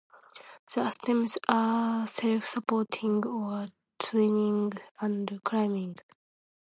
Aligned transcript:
The 0.73 0.89
stems 0.89 1.37
are 1.47 2.07
self-supporting 2.07 3.23
or 3.23 3.67
twining 3.99 4.71
and 4.99 5.43
climbing. 5.43 5.97